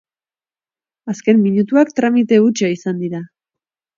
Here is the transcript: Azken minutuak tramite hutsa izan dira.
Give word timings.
Azken 1.13 1.39
minutuak 1.43 1.93
tramite 1.99 2.41
hutsa 2.47 2.73
izan 2.79 3.03
dira. 3.05 3.21